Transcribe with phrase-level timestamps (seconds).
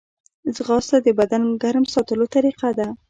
[0.55, 2.87] ځغاسته د بدن ګرم ساتلو طریقه ده